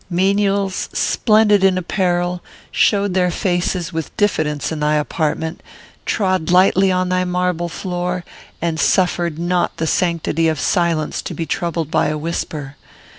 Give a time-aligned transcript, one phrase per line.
[0.09, 5.61] Menials, splendid in apparel, showed their faces with diffidence in thy apartment,
[6.07, 8.25] trod lightly on thy marble floor,
[8.63, 12.77] and suffered not the sanctity of silence to be troubled by a whisper.